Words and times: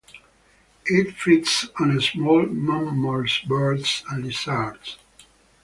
It 0.87 1.13
feeds 1.15 1.69
on 1.79 2.01
small 2.01 2.47
mammals, 2.47 3.39
birds, 3.47 4.03
and 4.09 4.25
lizards. 4.25 4.97